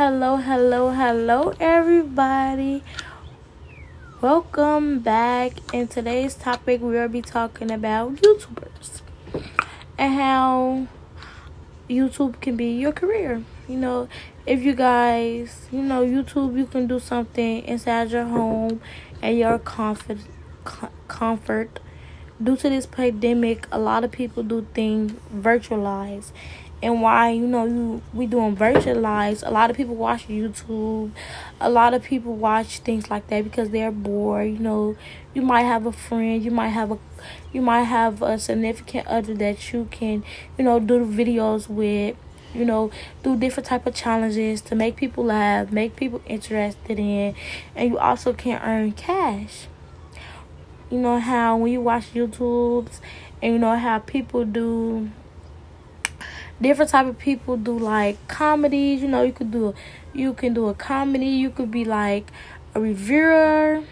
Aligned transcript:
Hello, 0.00 0.36
hello, 0.36 0.92
hello, 0.92 1.52
everybody. 1.60 2.82
Welcome 4.22 5.00
back. 5.00 5.52
In 5.74 5.88
today's 5.88 6.34
topic, 6.34 6.80
we 6.80 6.94
will 6.94 7.08
be 7.08 7.20
talking 7.20 7.70
about 7.70 8.14
YouTubers 8.14 9.02
and 9.98 10.14
how 10.14 10.86
YouTube 11.86 12.40
can 12.40 12.56
be 12.56 12.72
your 12.72 12.92
career. 12.92 13.44
You 13.68 13.76
know, 13.76 14.08
if 14.46 14.62
you 14.62 14.72
guys, 14.72 15.68
you 15.70 15.82
know, 15.82 16.02
YouTube, 16.02 16.56
you 16.56 16.64
can 16.64 16.86
do 16.86 16.98
something 16.98 17.62
inside 17.64 18.10
your 18.10 18.24
home 18.24 18.80
and 19.20 19.36
your 19.36 19.58
comfort. 19.58 20.16
Comfort. 21.08 21.78
Due 22.42 22.56
to 22.56 22.70
this 22.70 22.86
pandemic, 22.86 23.68
a 23.70 23.78
lot 23.78 24.02
of 24.02 24.10
people 24.10 24.42
do 24.42 24.66
things 24.72 25.12
virtualized 25.30 26.32
and 26.82 27.02
why 27.02 27.30
you 27.30 27.46
know 27.46 27.64
you 27.66 28.02
we 28.14 28.26
doing 28.26 28.56
virtualized. 28.56 29.46
A 29.46 29.50
lot 29.50 29.70
of 29.70 29.76
people 29.76 29.94
watch 29.94 30.28
youtube. 30.28 31.10
A 31.60 31.68
lot 31.70 31.94
of 31.94 32.02
people 32.02 32.34
watch 32.34 32.78
things 32.78 33.10
like 33.10 33.28
that 33.28 33.44
because 33.44 33.70
they're 33.70 33.90
bored. 33.90 34.48
You 34.48 34.58
know 34.58 34.96
you 35.34 35.42
might 35.42 35.62
have 35.62 35.86
a 35.86 35.92
friend 35.92 36.42
you 36.42 36.50
might 36.50 36.68
have 36.68 36.90
a 36.90 36.98
you 37.52 37.60
might 37.60 37.84
have 37.84 38.22
a 38.22 38.38
significant 38.38 39.06
other 39.06 39.34
that 39.34 39.72
you 39.72 39.86
can 39.90 40.24
you 40.58 40.64
know 40.64 40.80
do 40.80 41.04
videos 41.04 41.68
with 41.68 42.16
you 42.54 42.64
know 42.64 42.90
do 43.22 43.36
different 43.36 43.66
type 43.66 43.86
of 43.86 43.94
challenges 43.94 44.60
to 44.60 44.74
make 44.74 44.96
people 44.96 45.24
laugh 45.24 45.70
make 45.70 45.96
people 45.96 46.20
interested 46.26 46.98
in. 46.98 47.34
And 47.76 47.90
you 47.90 47.98
also 47.98 48.32
can 48.32 48.60
earn 48.62 48.92
cash. 48.92 49.66
You 50.90 50.98
know 50.98 51.20
how 51.20 51.56
when 51.56 51.72
you 51.72 51.80
watch 51.80 52.12
youtubes 52.14 53.00
and 53.42 53.52
you 53.52 53.58
know 53.58 53.76
how 53.76 54.00
people 54.00 54.44
do 54.44 55.10
different 56.60 56.90
type 56.90 57.06
of 57.06 57.18
people 57.18 57.56
do 57.56 57.78
like 57.78 58.16
comedies 58.28 59.00
you 59.00 59.08
know 59.08 59.22
you 59.22 59.32
could 59.32 59.50
do 59.50 59.74
you 60.12 60.34
can 60.34 60.52
do 60.52 60.68
a 60.68 60.74
comedy 60.74 61.26
you 61.26 61.50
could 61.50 61.70
be 61.70 61.84
like 61.84 62.30
a 62.74 62.80
reviewer. 62.80 63.82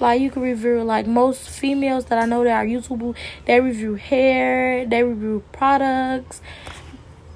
Like 0.00 0.20
you 0.20 0.30
can 0.30 0.42
review 0.42 0.82
like 0.84 1.06
most 1.06 1.48
females 1.48 2.04
that 2.06 2.18
I 2.18 2.26
know 2.26 2.44
that 2.44 2.52
are 2.52 2.66
YouTube 2.66 3.16
they 3.46 3.60
review 3.60 3.96
hair, 3.96 4.86
they 4.86 5.02
review 5.02 5.42
products, 5.52 6.40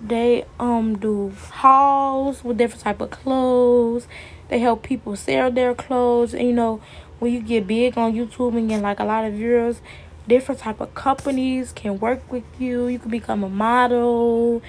they 0.00 0.44
um 0.60 0.96
do 0.96 1.32
hauls 1.50 2.44
with 2.44 2.58
different 2.58 2.82
type 2.82 3.00
of 3.00 3.10
clothes. 3.10 4.06
They 4.48 4.58
help 4.60 4.82
people 4.82 5.16
sell 5.16 5.50
their 5.50 5.74
clothes. 5.74 6.34
And 6.34 6.46
you 6.46 6.54
know 6.54 6.80
when 7.18 7.32
you 7.32 7.40
get 7.40 7.66
big 7.66 7.98
on 7.98 8.12
YouTube 8.12 8.56
and 8.56 8.68
get 8.68 8.80
like 8.80 9.00
a 9.00 9.04
lot 9.04 9.24
of 9.24 9.34
viewers, 9.34 9.80
different 10.26 10.60
type 10.60 10.80
of 10.80 10.94
companies 10.94 11.72
can 11.72 11.98
work 11.98 12.30
with 12.30 12.44
you. 12.58 12.86
You 12.86 12.98
can 12.98 13.10
become 13.10 13.42
a 13.42 13.48
model 13.48 14.62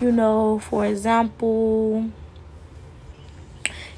you 0.00 0.12
know 0.12 0.58
for 0.60 0.86
example 0.86 2.08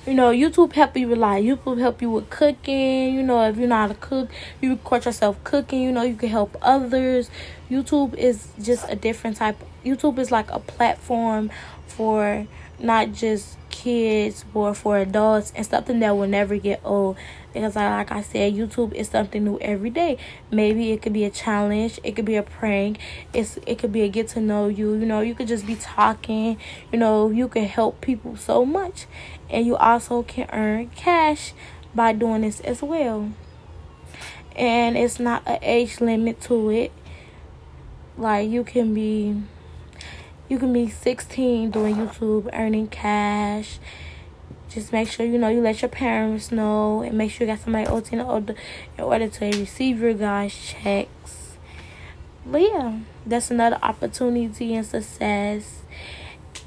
you 0.07 0.15
know 0.15 0.31
youtube 0.31 0.73
help 0.73 0.97
you 0.97 1.09
with 1.09 1.19
like 1.19 1.45
youtube 1.45 1.79
help 1.79 2.01
you 2.01 2.11
with 2.11 2.31
cooking 2.31 3.15
you 3.15 3.23
know 3.23 3.47
if 3.47 3.57
you're 3.59 3.69
not 3.69 3.91
a 3.91 3.95
cook 3.95 4.31
you 4.61 4.71
record 4.71 5.05
yourself 5.05 5.43
cooking 5.45 5.83
you 5.83 5.93
know 5.93 6.03
you 6.03 6.17
can 6.17 6.29
help 6.29 6.57
others. 6.63 7.31
Youtube 7.71 8.15
is 8.15 8.49
just 8.61 8.85
a 8.89 8.97
different 8.97 9.37
type 9.37 9.57
youtube 9.85 10.19
is 10.19 10.33
like 10.33 10.51
a 10.51 10.59
platform 10.59 11.51
for 11.87 12.47
not 12.79 13.13
just 13.13 13.57
kids 13.81 14.45
or 14.53 14.75
for 14.75 14.99
adults 14.99 15.53
and 15.57 15.65
something 15.65 16.01
that 16.01 16.15
will 16.15 16.27
never 16.27 16.57
get 16.59 16.81
old. 16.85 17.17
Because 17.55 17.77
like 17.77 18.13
I 18.13 18.21
said 18.21 18.53
YouTube 18.53 18.93
is 18.93 19.09
something 19.09 19.43
new 19.43 19.59
every 19.61 19.89
day. 19.89 20.19
Maybe 20.51 20.93
it 20.93 21.01
could 21.01 21.15
be 21.15 21.25
a 21.25 21.31
challenge 21.31 21.99
it 22.05 22.13
could 22.13 22.27
be 22.27 22.37
a 22.37 22.43
prank 22.43 22.99
it's 23.33 23.59
it 23.67 23.79
could 23.79 23.91
be 23.91 24.03
a 24.03 24.09
get 24.09 24.29
to 24.29 24.41
know 24.41 24.69
you. 24.69 24.95
You 24.95 25.07
know 25.07 25.21
you 25.21 25.35
could 25.35 25.49
just 25.49 25.67
be 25.67 25.77
talking 25.77 26.59
you 26.93 26.99
know 26.99 27.31
you 27.31 27.49
can 27.49 27.65
help 27.65 28.03
people 28.03 28.37
so 28.37 28.67
much. 28.67 29.07
And 29.49 29.67
you 29.67 29.77
also 29.77 30.23
can 30.23 30.49
earn 30.53 30.91
cash 30.91 31.55
by 31.95 32.13
doing 32.13 32.43
this 32.43 32.61
as 32.61 32.83
well. 32.83 33.33
And 34.55 34.99
it's 34.99 35.19
not 35.19 35.43
an 35.47 35.59
age 35.63 36.01
limit 36.01 36.41
to 36.43 36.71
it. 36.71 36.93
Like 38.19 38.51
you 38.51 38.63
can 38.63 38.93
be 38.93 39.43
you 40.51 40.59
can 40.59 40.73
be 40.73 40.91
16 40.91 41.71
doing 41.71 41.95
YouTube, 41.95 42.51
earning 42.53 42.89
cash. 42.89 43.79
Just 44.69 44.93
make 44.93 45.09
sure 45.09 45.25
you 45.25 45.39
know 45.39 45.49
you 45.49 45.61
let 45.61 45.81
your 45.81 45.89
parents 45.89 46.51
know 46.51 47.03
and 47.03 47.17
make 47.17 47.31
sure 47.31 47.47
you 47.47 47.53
got 47.53 47.63
somebody 47.63 47.87
else 47.87 48.11
in 48.11 48.21
order 48.21 48.55
in 48.99 49.05
order 49.05 49.29
to 49.29 49.45
receive 49.47 50.01
your 50.01 50.13
guys' 50.13 50.55
checks. 50.55 51.57
But 52.45 52.63
yeah, 52.63 52.99
that's 53.25 53.51
another 53.53 53.79
opportunity 53.81 54.75
and 54.75 54.85
success. 54.85 55.83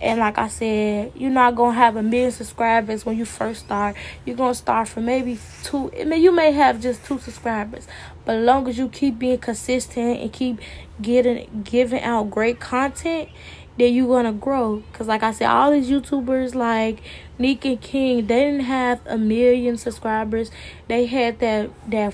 And 0.02 0.20
like 0.20 0.38
I 0.38 0.48
said, 0.48 1.12
you're 1.16 1.30
not 1.30 1.56
gonna 1.56 1.76
have 1.76 1.98
a 1.98 2.04
million 2.04 2.32
subscribers 2.32 3.06
when 3.06 3.18
you 3.18 3.26
first 3.26 3.66
start. 3.66 3.96
You're 4.26 4.36
gonna 4.38 4.56
start 4.56 4.88
from 4.88 5.06
maybe 5.06 5.40
two. 5.64 5.92
I 6.00 6.06
mean, 6.06 6.22
you 6.22 6.32
may 6.32 6.52
have 6.52 6.82
just 6.82 7.06
two 7.06 7.20
subscribers, 7.20 7.88
but 8.24 8.36
as 8.36 8.46
long 8.46 8.68
as 8.70 8.78
you 8.78 8.88
keep 8.88 9.20
being 9.20 9.40
consistent 9.40 10.20
and 10.20 10.32
keep 10.32 10.60
getting 11.02 11.64
giving 11.66 12.02
out 12.02 12.32
great 12.32 12.60
content, 12.62 13.30
then 13.78 13.94
you're 13.94 14.08
gonna 14.08 14.34
grow. 14.34 14.84
Cause 14.94 15.08
like 15.08 15.24
I 15.24 15.32
said, 15.32 15.48
all 15.48 15.72
these 15.72 15.90
YouTubers 15.90 16.56
like 16.56 17.02
Nick 17.40 17.66
and 17.66 17.82
King, 17.82 18.28
they 18.28 18.46
didn't 18.46 18.62
have 18.62 19.02
a 19.06 19.18
million 19.18 19.78
subscribers. 19.78 20.52
They 20.88 21.06
had 21.06 21.40
that 21.40 21.70
that 21.90 22.14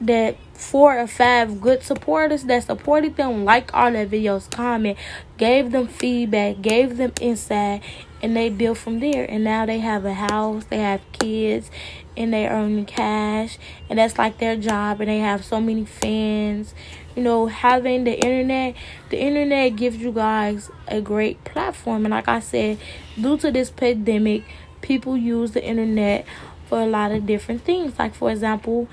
that 0.00 0.36
four 0.52 0.98
or 0.98 1.06
five 1.06 1.60
good 1.60 1.82
supporters 1.82 2.44
that 2.44 2.64
supported 2.64 3.16
them, 3.16 3.44
liked 3.44 3.72
all 3.74 3.92
their 3.92 4.06
videos, 4.06 4.50
comment, 4.50 4.98
gave 5.36 5.72
them 5.72 5.86
feedback, 5.86 6.60
gave 6.60 6.96
them 6.96 7.12
insight, 7.20 7.82
and 8.22 8.36
they 8.36 8.48
built 8.48 8.78
from 8.78 9.00
there. 9.00 9.24
And 9.28 9.44
now 9.44 9.66
they 9.66 9.80
have 9.80 10.04
a 10.04 10.14
house, 10.14 10.64
they 10.66 10.78
have 10.78 11.00
kids, 11.12 11.70
and 12.16 12.32
they 12.32 12.46
earn 12.46 12.84
cash, 12.86 13.58
and 13.88 13.98
that's 13.98 14.18
like 14.18 14.38
their 14.38 14.56
job. 14.56 15.00
And 15.00 15.08
they 15.08 15.18
have 15.18 15.44
so 15.44 15.60
many 15.60 15.84
fans. 15.84 16.74
You 17.14 17.22
know, 17.22 17.46
having 17.46 18.04
the 18.04 18.14
internet, 18.14 18.74
the 19.10 19.18
internet 19.20 19.76
gives 19.76 19.96
you 19.96 20.12
guys 20.12 20.70
a 20.88 21.00
great 21.00 21.44
platform. 21.44 22.04
And 22.04 22.12
like 22.12 22.28
I 22.28 22.40
said, 22.40 22.78
due 23.20 23.36
to 23.38 23.50
this 23.50 23.70
pandemic, 23.70 24.44
people 24.80 25.16
use 25.16 25.52
the 25.52 25.64
internet 25.64 26.26
for 26.66 26.80
a 26.80 26.86
lot 26.86 27.12
of 27.12 27.26
different 27.26 27.62
things. 27.62 27.98
Like 27.98 28.14
for 28.14 28.30
example, 28.30 28.88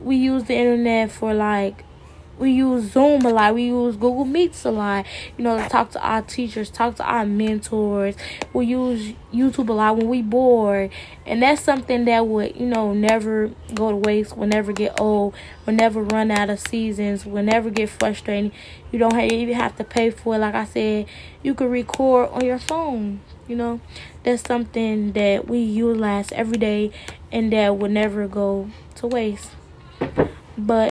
we 0.00 0.16
use 0.16 0.44
the 0.44 0.54
internet 0.54 1.10
for 1.10 1.34
like 1.34 1.84
we 2.38 2.52
use 2.52 2.92
Zoom 2.92 3.22
a 3.26 3.30
lot. 3.30 3.54
We 3.54 3.64
use 3.64 3.96
Google 3.96 4.24
Meets 4.24 4.64
a 4.64 4.70
lot. 4.70 5.06
You 5.36 5.44
know, 5.44 5.60
to 5.60 5.68
talk 5.68 5.90
to 5.92 6.00
our 6.00 6.22
teachers, 6.22 6.70
talk 6.70 6.96
to 6.96 7.04
our 7.04 7.26
mentors. 7.26 8.14
We 8.52 8.66
use 8.66 9.14
YouTube 9.32 9.68
a 9.68 9.72
lot 9.72 9.96
when 9.96 10.08
we 10.08 10.22
bored, 10.22 10.90
and 11.26 11.42
that's 11.42 11.62
something 11.62 12.04
that 12.04 12.26
would 12.26 12.56
you 12.56 12.66
know 12.66 12.92
never 12.92 13.50
go 13.74 13.90
to 13.90 13.96
waste. 13.96 14.36
Will 14.36 14.46
never 14.46 14.72
get 14.72 15.00
old. 15.00 15.34
Will 15.66 15.74
never 15.74 16.02
run 16.02 16.30
out 16.30 16.50
of 16.50 16.60
seasons. 16.60 17.26
Will 17.26 17.42
never 17.42 17.70
get 17.70 17.90
frustrating. 17.90 18.52
You 18.92 18.98
don't 18.98 19.18
even 19.18 19.54
have 19.54 19.76
to 19.76 19.84
pay 19.84 20.10
for 20.10 20.36
it. 20.36 20.38
Like 20.38 20.54
I 20.54 20.64
said, 20.64 21.06
you 21.42 21.54
can 21.54 21.70
record 21.70 22.30
on 22.30 22.44
your 22.44 22.58
phone. 22.58 23.20
You 23.46 23.56
know, 23.56 23.80
that's 24.24 24.42
something 24.42 25.12
that 25.12 25.48
we 25.48 25.58
utilize 25.58 26.30
every 26.32 26.58
day, 26.58 26.92
and 27.32 27.52
that 27.52 27.78
will 27.78 27.90
never 27.90 28.28
go 28.28 28.70
to 28.96 29.06
waste. 29.06 29.50
But 30.58 30.86